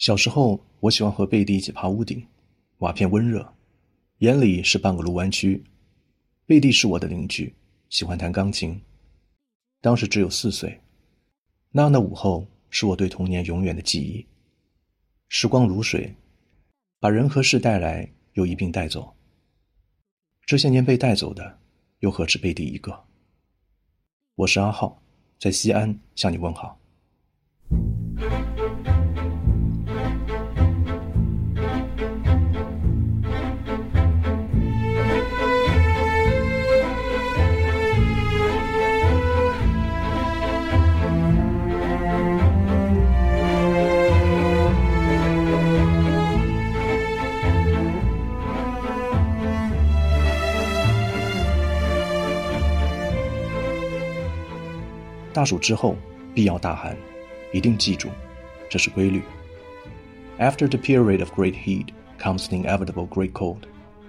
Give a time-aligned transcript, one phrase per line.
[0.00, 2.26] 小时候，我喜欢和贝蒂一起爬屋顶，
[2.78, 3.52] 瓦片温热，
[4.20, 5.62] 眼里是半个卢湾区。
[6.46, 7.54] 贝蒂是我的邻居，
[7.90, 8.80] 喜欢弹钢琴。
[9.82, 10.80] 当时只有四岁，
[11.70, 14.24] 那样的午后是我对童年永远的记忆。
[15.28, 16.14] 时光如水，
[16.98, 19.14] 把人和事带来，又一并带走。
[20.46, 21.58] 这些年被带走的，
[21.98, 23.04] 又何止贝蒂一个？
[24.34, 25.02] 我是阿浩，
[25.38, 26.79] 在西安向你问好。
[55.32, 55.96] 大暑之后，
[56.34, 56.96] 必要大寒，
[57.52, 58.08] 一定记住，
[58.68, 59.22] 这是规律。
[60.38, 63.60] After the period of great heat comes the inevitable great cold.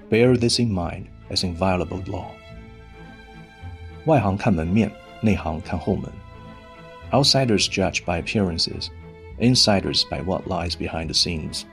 [0.09, 2.25] Bear this in mind as inviolable law.
[4.05, 4.91] 外行看门面，
[5.21, 6.11] 内行看后门。
[7.11, 8.87] Outsiders judge by appearances,
[9.39, 11.63] insiders by what lies behind the scenes.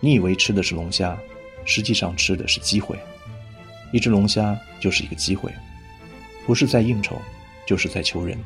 [0.00, 1.16] 你以为吃的是龙虾，
[1.64, 2.98] 实际上吃的是机会。
[3.92, 5.52] 一只龙虾就是一个机会。
[6.45, 7.17] 不是在应酬，
[7.65, 8.37] 就是在求人。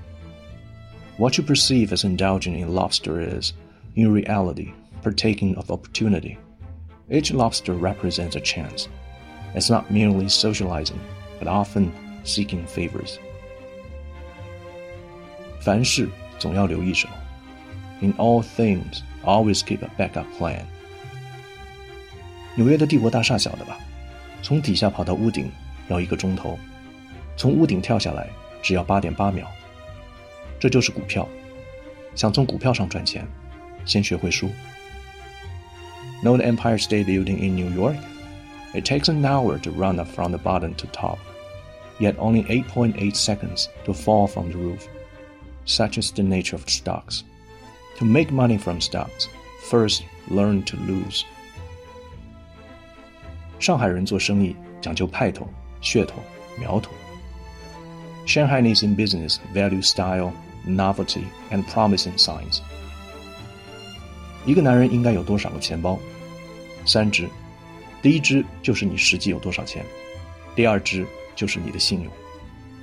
[1.18, 3.54] What you perceive as indulging in lobster is,
[3.96, 4.70] in reality,
[5.04, 6.38] partaking of opportunity.
[7.10, 8.88] Each lobster represents a chance.
[9.54, 11.00] It's not merely socializing,
[11.40, 11.90] but often
[12.24, 13.18] seeking favors.
[15.60, 17.08] 凡事总要留一手。
[18.00, 20.64] In all things, always keep a backup plan.
[22.56, 23.78] 纽约的帝国大厦晓得吧？
[24.42, 25.52] 从底下跑到屋顶
[25.88, 26.58] 要一个钟头。
[27.38, 28.30] 从屋顶跳下来
[28.62, 29.48] 只要八点八秒，
[30.60, 31.28] 这就是股票。
[32.16, 33.28] 想从股票上赚钱，
[33.86, 34.50] 先学会输。
[36.24, 37.98] Know the Empire State Building in New York?
[38.74, 41.18] It takes an hour to run up from the bottom to top,
[42.00, 44.88] yet only 8.8 seconds to fall from the roof.
[45.66, 47.24] Such is the nature of stocks.
[48.00, 49.28] To make money from stocks,
[49.70, 51.24] first learn to lose.
[53.60, 55.48] 上海人做生意讲究派头、
[55.82, 56.16] 噱头、
[56.60, 56.92] 苗头。
[58.26, 60.32] Shanghainese in business value style,
[60.66, 62.62] novelty, and promising signs.
[64.46, 66.00] 一个男人应该有多少个钱包？
[66.86, 67.30] 三只，
[68.02, 69.86] 第一只就是你实际有多少钱，
[70.56, 72.12] 第二只就是你的信用，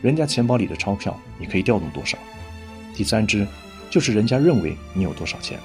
[0.02, 2.16] 人家钱包里的钞票你可以调动多少，
[2.94, 3.46] 第三只
[3.90, 5.58] 就是人家认为你有多少钱。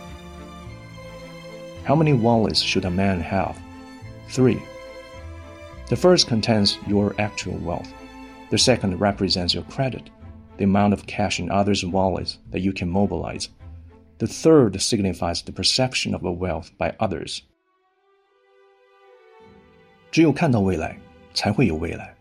[1.85, 3.55] How many wallets should a man have?
[4.29, 4.57] Three.
[5.89, 7.89] The first contains your actual wealth.
[8.49, 10.09] The second represents your credit,
[10.57, 13.49] the amount of cash in others' wallets that you can mobilize.
[14.19, 17.41] The third signifies the perception of a wealth by others.
[20.11, 20.97] 只有看到未来，
[21.33, 22.15] 才会有未来。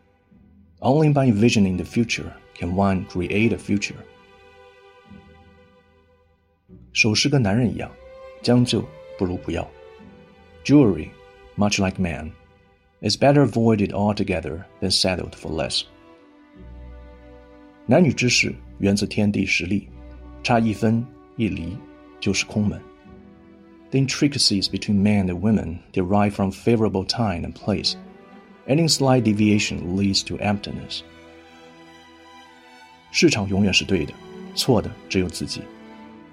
[0.80, 3.96] Only by envisioning the future can one create a future.
[6.94, 7.90] 首饰跟男人一样，
[8.42, 8.82] 将就
[9.18, 9.68] 不如不要。
[10.64, 11.10] Jewelry,
[11.56, 12.32] much like man,
[13.00, 15.84] is better avoided altogether than settled for less.
[17.89, 19.87] 男女之事源自天地实力，
[20.43, 21.03] 差一分
[21.37, 21.77] 一厘
[22.19, 22.77] 就是空门。
[23.91, 27.93] The intricacies between men and women derive from favorable time and place.
[28.67, 30.99] Any slight deviation leads to emptiness.
[33.11, 34.13] 市场永远是对的，
[34.53, 35.61] 错的只有自己。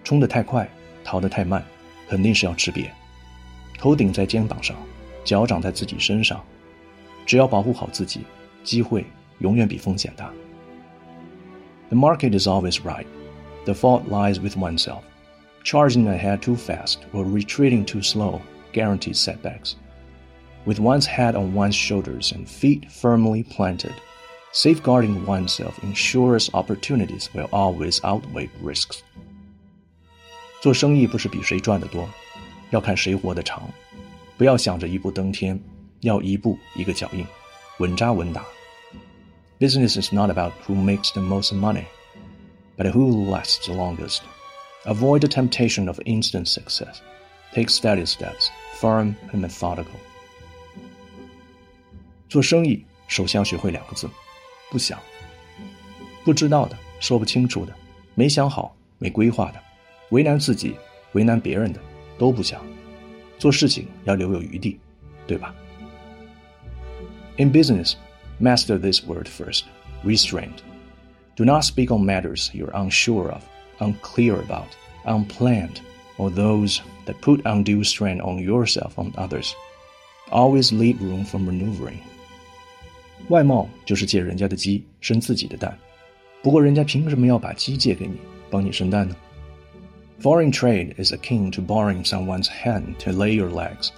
[0.02, 0.68] 冲得太快，
[1.04, 1.64] 逃得太慢，
[2.08, 2.88] 肯定是要吃瘪。
[3.78, 4.76] 头顶在肩膀上，
[5.24, 6.44] 脚长在自己身上。
[7.24, 8.22] 只要保护好自己，
[8.64, 9.06] 机会
[9.38, 10.32] 永远比风险大。
[11.89, 13.07] the market is always right.
[13.65, 15.03] The fault lies with oneself.
[15.63, 18.41] Charging ahead too fast or retreating too slow
[18.71, 19.75] guarantees setbacks.
[20.65, 23.93] With one's head on one's shoulders and feet firmly planted,
[24.51, 29.01] safeguarding oneself ensures opportunities will always outweigh risks.
[30.61, 32.07] 做生意不是比谁赚得多，
[32.71, 33.63] 要看谁活得长。
[34.37, 35.59] 不要想着一步登天，
[36.01, 37.25] 要一步一个脚印，
[37.79, 38.43] 稳扎稳打。
[39.63, 41.85] Business is not about who makes the most money,
[42.77, 44.21] but who lasts the longest.
[44.85, 47.01] Avoid the temptation of instant success.
[47.53, 48.49] Take steady steps,
[48.79, 49.99] firm and methodical.
[52.29, 54.09] 做生意首先要学会两个字：
[54.71, 54.99] 不想。
[56.23, 57.73] 不知道的、说不清楚的、
[58.15, 59.59] 没想好、没规划的、
[60.11, 60.75] 为难自己、
[61.13, 61.79] 为难别人的，
[62.17, 62.61] 都不想。
[63.37, 64.79] 做事情要留有余地，
[65.25, 65.53] 对吧？
[67.37, 67.95] In business,
[68.39, 69.65] Master this word first
[70.03, 70.63] restraint.
[71.35, 73.43] Do not speak on matters you're unsure of,
[73.79, 74.75] unclear about,
[75.05, 75.81] unplanned,
[76.17, 79.53] or those that put undue strain on yourself on others.
[80.31, 81.99] Always leave room for maneuvering.
[83.29, 85.77] 外貌就是借人家的鸡生自己的蛋，
[86.41, 88.17] 不过人家凭什么要把鸡借给你，
[88.49, 89.15] 帮你生蛋呢？
[90.21, 93.89] Foreign trade is akin to borrowing someone's hand to lay your legs,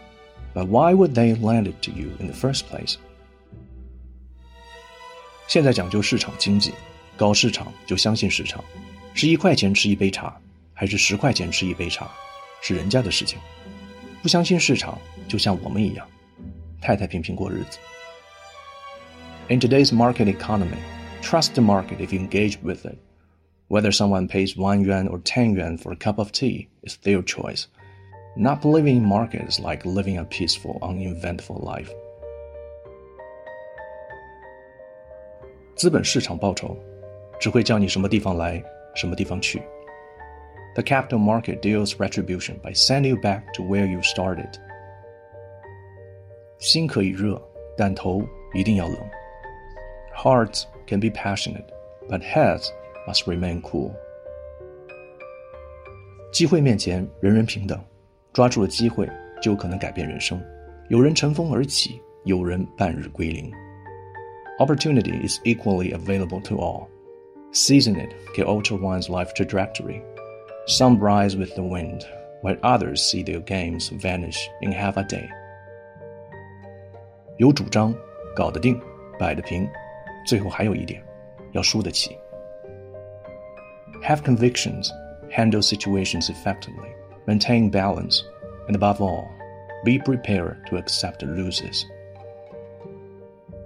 [0.54, 2.98] but why would they lend it to you in the first place?
[5.48, 6.74] 现在讲究市场经济，
[7.18, 8.64] 搞市场就相信市场，
[9.14, 10.40] 是一块钱吃一杯茶，
[10.74, 12.10] 还是十块钱吃一杯茶，
[12.62, 13.38] 是人家的事情。
[14.22, 14.98] 不相信市场，
[15.28, 16.08] 就像我们一样，
[16.82, 17.80] 太太平平过日子。
[19.50, 20.78] In today's market economy,
[21.22, 22.98] trust the market if you engage with it.
[23.68, 27.22] Whether someone pays one yuan or ten yuan for a cup of tea is their
[27.22, 27.66] choice.
[28.38, 31.90] Not believing in markets like living a peaceful, uneventful life.
[35.77, 36.75] 资本市场报酬，
[37.39, 38.63] 只会叫你什么地方来，
[38.95, 39.61] 什么地方去。
[40.75, 44.51] The capital market deals retribution by sending you back to where you started.
[46.59, 47.39] 心可以热，
[47.77, 48.23] 但头
[48.55, 48.97] 一定要冷。
[50.17, 51.67] Hearts can be passionate,
[52.09, 52.69] but heads
[53.07, 53.91] must remain cool.
[56.33, 57.79] 机会面前，人人平等，
[58.33, 59.07] 抓住了机会，
[59.43, 60.43] 就有可能改变人生。
[60.89, 63.53] 有人乘风而起，有人半日归零。
[64.60, 66.90] Opportunity is equally available to all.
[67.52, 70.04] Seizing it can alter one's life trajectory.
[70.68, 72.06] Some rise with the wind,
[72.42, 75.28] while others see their gains vanish in half a day.
[77.38, 77.94] 有主张，
[78.36, 78.80] 搞得定，
[79.18, 79.68] 摆得平，
[80.26, 81.04] 最后还有一点，
[81.54, 82.16] 要输得起。
[84.04, 84.90] Have convictions,
[85.32, 86.94] handle situations effectively,
[87.26, 88.22] maintain balance,
[88.68, 89.26] and above all,
[89.84, 91.84] be prepared to accept losses.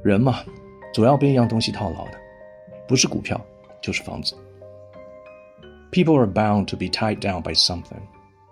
[0.04, 0.44] 人嘛，
[0.94, 2.20] 总要被一样东西套牢的，
[2.88, 3.40] 不是股票
[3.82, 4.36] 就是房子。
[5.92, 8.02] People are bound to be tied down by something.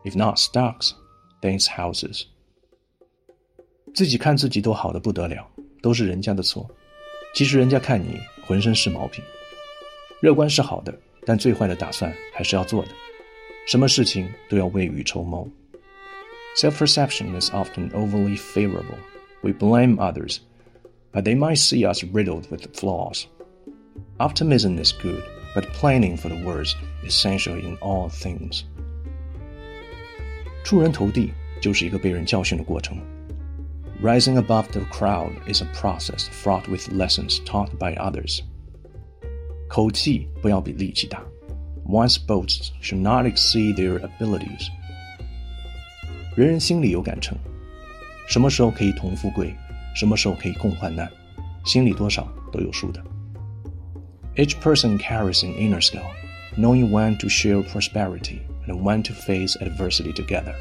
[0.04, 0.92] If not stocks,
[1.42, 2.24] then it's houses.
[3.94, 5.48] 自己看自己都好的不得了，
[5.82, 6.70] 都是人家的错。
[7.36, 9.24] 其实人家看你浑身是毛病。
[10.22, 10.94] 乐观是好的，
[11.26, 12.90] 但最坏的打算还是要做的。
[13.68, 15.48] 什么事情都要未雨绸缪。
[16.58, 18.98] Self-perception is often overly favorable.
[19.42, 20.38] We blame others
[21.18, 23.28] but they might see us riddled with flaws.
[24.20, 25.24] Optimism is good,
[25.54, 28.64] but planning for the worst is essential in all things.
[30.64, 31.32] 出人头地
[31.62, 32.98] 就是一个被人教训的过程。
[34.02, 38.42] Rising above the crowd is a process fraught with lessons taught by others.
[39.68, 41.24] 口气不要比力气大。
[41.86, 44.70] One's boasts should not exceed their abilities.
[46.36, 47.38] 人人心里有杆秤，
[48.28, 49.54] 什么时候可以同富贵，
[49.98, 51.10] 什么时候可以共患难，
[51.66, 53.04] 心里多少都有数的。
[54.36, 56.10] Each person carries an inner scale,
[56.58, 60.56] knowing when to share prosperity and when to face adversity together.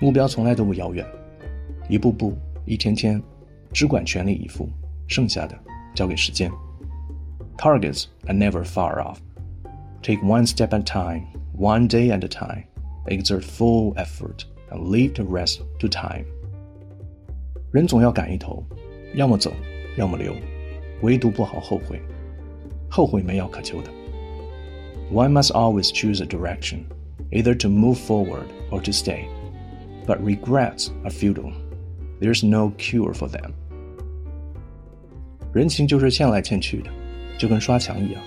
[0.00, 1.06] 目标从来都不遥远，
[1.88, 3.22] 一步步，一天天，
[3.72, 4.68] 只管全力以赴，
[5.06, 5.56] 剩下的
[5.94, 6.50] 交给时间。
[7.56, 9.18] Targets are never far off.
[10.02, 11.26] Take one step at a time,
[11.56, 12.64] one day at a time.
[13.06, 16.24] Exert full effort and leave the rest to time.
[17.72, 18.64] 人总要赶一头，
[19.14, 19.52] 要么走，
[19.96, 20.34] 要么留，
[21.00, 22.00] 唯独不好后悔。
[22.90, 23.90] 后悔没药可救的。
[25.10, 26.84] One must always choose a direction,
[27.30, 29.24] either to move forward or to stay.
[30.06, 31.52] But regrets are futile.
[32.20, 33.52] There's no cure for them.
[35.52, 36.90] 人情就是欠来欠去的，
[37.38, 38.22] 就跟刷墙一样，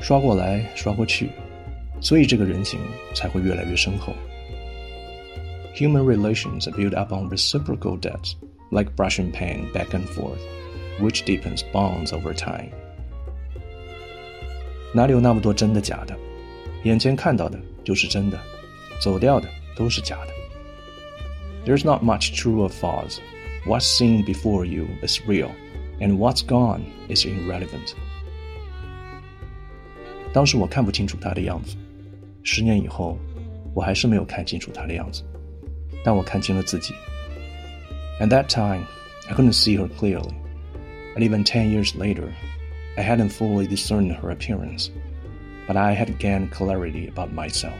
[0.00, 1.30] 刷过来刷过去，
[2.00, 2.80] 所以这个人情
[3.14, 4.12] 才会越来越深厚。
[5.74, 8.34] Human relations are built upon reciprocal debts
[8.70, 10.40] like brushing paint back and forth,
[11.00, 12.70] which deepens bonds over time.
[14.94, 16.16] 哪里有那么多真的假的？
[16.84, 18.38] 眼前看到的就是真的，
[19.00, 20.32] 走掉的都是假的。
[21.64, 23.18] There's not much true or false.
[23.64, 25.50] What's seen before you is real,
[26.00, 27.94] and what's gone is irrelevant.
[30.32, 31.76] 当时我看不清楚他的样子，
[32.42, 33.16] 十年以后，
[33.74, 35.22] 我还是没有看清楚他的样子，
[36.04, 36.92] 但我看清了自己。
[38.20, 38.86] at that time,
[39.28, 40.34] I couldn't see her clearly,
[41.14, 42.32] and even ten years later,
[42.96, 44.90] I hadn't fully discerned her appearance,
[45.66, 47.78] but I had gained clarity about myself.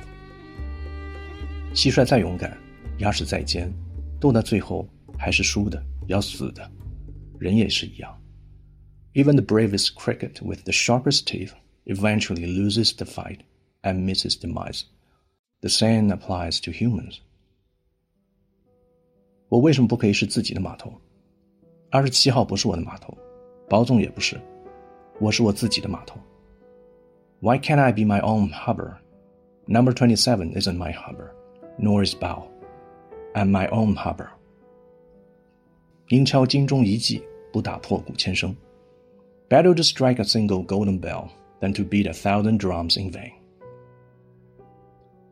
[1.74, 2.56] 蟋蟀再勇敢，
[2.98, 3.72] 牙齿再尖，
[4.20, 4.88] 斗到最后
[5.18, 6.70] 还是输的，要死的。
[7.38, 8.16] 人也是一样。
[9.14, 11.52] Even the bravest cricket with the sharpest teeth
[11.86, 13.40] eventually loses the fight
[13.82, 14.84] and meets its demise.
[15.60, 17.18] The same applies to humans.
[19.49, 20.91] 我为什么不可以是自己的码头？
[21.89, 23.17] 二十七号不是我的码头，
[23.69, 24.39] 宝总也不是，
[25.19, 26.19] 我是我自己的码头。
[27.39, 28.95] Why can't I be my own harbor?
[29.65, 31.31] Number twenty-seven isn't my harbor,
[31.77, 32.43] nor is Bao.
[33.33, 34.27] I'm my own harbor.
[36.09, 37.23] 应敲金钟一记，
[37.53, 38.55] 不打破鼓千声。
[39.47, 41.29] Better to strike a single golden bell
[41.61, 43.31] than to beat a thousand drums in vain.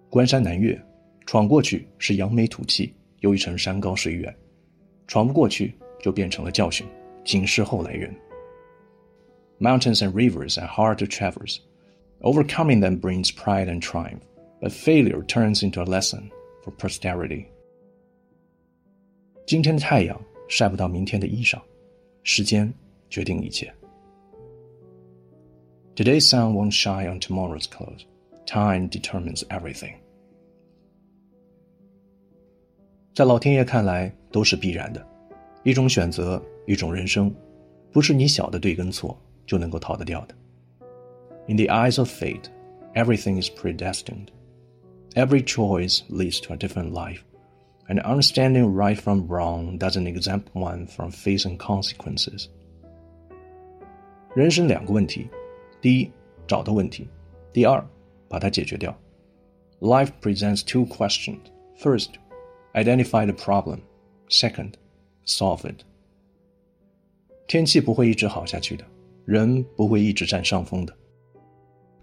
[0.10, 0.82] 关山南岳，
[1.26, 2.94] 闯过去是扬眉吐气。
[3.21, 4.33] 又一程山高水远；
[5.07, 6.87] 闯不过去，就变成了教训，
[7.25, 8.15] 警示后来人。
[9.59, 11.59] Mountains and rivers are hard to traverse.
[12.21, 14.23] Overcoming them brings pride and triumph,
[14.61, 16.31] but failure turns into a lesson
[16.63, 17.47] for posterity.
[19.47, 21.61] 今天的太阳晒不到明天的衣裳，
[22.23, 22.73] 时间
[23.09, 23.73] 决定一切。
[25.97, 28.05] Today's sun won't shine on tomorrow's clothes.
[28.47, 29.95] Time determines everything.
[33.15, 35.07] 在老天爷看来，都是必然的，
[35.65, 37.35] 一种选择，一种人生，
[37.93, 40.35] 不是你小的对跟错就能够逃得掉的。
[41.49, 42.45] In the eyes of fate,
[42.95, 44.29] everything is predestined.
[45.15, 47.23] Every choice leads to a different life,
[47.89, 52.47] and understanding right from wrong doesn't exempt one from facing consequences.
[54.35, 55.29] 人生两个问题，
[55.81, 56.11] 第一，
[56.47, 57.09] 找到问题；
[57.53, 57.85] 第二，
[58.29, 58.97] 把它解决掉。
[59.81, 61.41] Life presents two questions.
[61.81, 62.11] First,
[62.75, 63.81] identify the problem.
[64.29, 64.75] Second,
[65.25, 65.85] solve it.
[67.47, 68.85] 天气不会一直好下去的，
[69.25, 70.97] 人不会一直占上风的。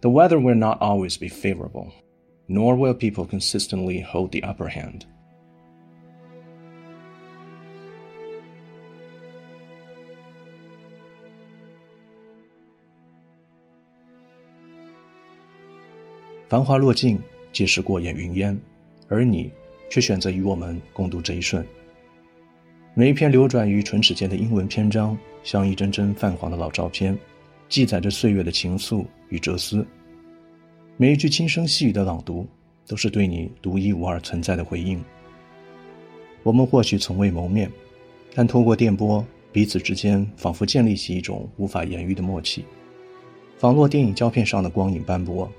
[0.01, 1.91] the weather will not always be favorable,
[2.47, 5.01] nor will people consistently hold the upper hand.
[16.47, 17.19] 繁华落尽，
[17.51, 18.57] 皆是过眼云烟，
[19.09, 19.51] 而你
[19.92, 21.62] 却选择与我们共度这一瞬。
[22.94, 27.16] 每一篇流转于唇齿间的英文篇章，像一帧帧泛黄的老照片。
[27.68, 29.86] 记载着岁月的情愫与哲思，
[30.96, 32.46] 每一句轻声细语的朗读，
[32.86, 35.02] 都是对你独一无二存在的回应。
[36.42, 37.70] 我们或许从未谋面，
[38.34, 39.22] 但透过电波，
[39.52, 42.64] 彼此之间仿佛建立起一种无法言喻的默契，
[43.58, 45.50] 仿若电影胶片上的光影斑驳，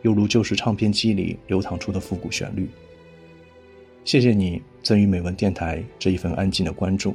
[0.00, 2.66] 犹如旧时唱片机里流淌出的复古旋律。
[4.04, 7.14] 谢谢你赠予美文电台这一份安静的关注，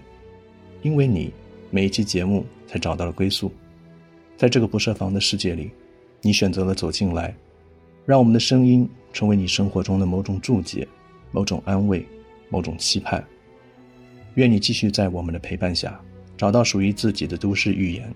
[0.84, 1.34] 因为你，
[1.70, 3.52] 每一期节目才找到了归宿。
[4.38, 5.70] 在这个不设防的世界里，
[6.22, 7.36] 你选择了走进来，
[8.06, 10.88] 让我们的声音成为你生活中的某种注解、
[11.32, 12.06] 某种安慰、
[12.50, 13.24] 某种期盼。
[14.36, 16.00] 愿你继续在我们的陪伴下，
[16.38, 18.10] 找到属于自己的都市寓言，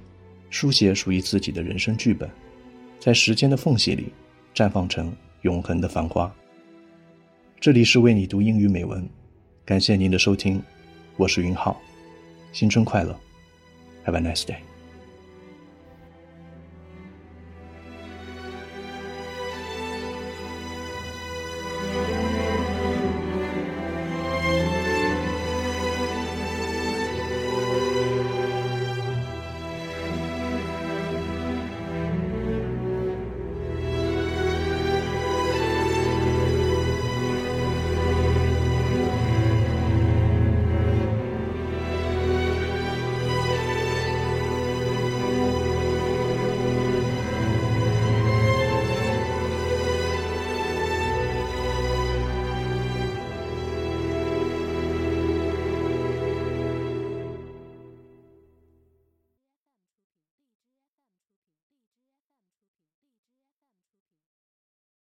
[0.50, 2.30] 书写属于自己的人生剧本，
[3.00, 4.13] 在时间的缝隙里
[4.56, 5.12] 绽放成
[5.42, 6.34] 永恒的繁花。
[7.62, 9.08] 这里是为你读英语美文，
[9.63, 10.60] 感谢您的收听，
[11.15, 11.80] 我是云浩，
[12.51, 13.15] 新春快乐
[14.03, 14.71] ，Have a nice day。